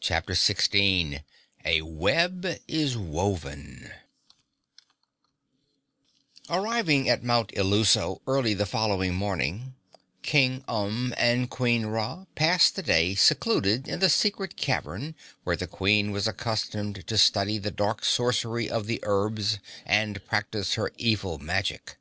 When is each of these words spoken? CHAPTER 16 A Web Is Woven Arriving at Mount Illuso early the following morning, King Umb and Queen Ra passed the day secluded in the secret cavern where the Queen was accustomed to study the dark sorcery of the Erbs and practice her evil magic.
CHAPTER 0.00 0.34
16 0.34 1.22
A 1.64 1.82
Web 1.82 2.58
Is 2.66 2.96
Woven 2.98 3.92
Arriving 6.50 7.08
at 7.08 7.22
Mount 7.22 7.52
Illuso 7.52 8.20
early 8.26 8.52
the 8.52 8.66
following 8.66 9.14
morning, 9.14 9.76
King 10.22 10.62
Umb 10.66 11.14
and 11.16 11.48
Queen 11.48 11.86
Ra 11.86 12.24
passed 12.34 12.74
the 12.74 12.82
day 12.82 13.14
secluded 13.14 13.86
in 13.86 14.00
the 14.00 14.10
secret 14.10 14.56
cavern 14.56 15.14
where 15.44 15.54
the 15.54 15.68
Queen 15.68 16.10
was 16.10 16.26
accustomed 16.26 17.06
to 17.06 17.16
study 17.16 17.56
the 17.56 17.70
dark 17.70 18.04
sorcery 18.04 18.68
of 18.68 18.86
the 18.88 18.98
Erbs 19.04 19.60
and 19.86 20.26
practice 20.26 20.74
her 20.74 20.90
evil 20.96 21.38
magic. 21.38 21.96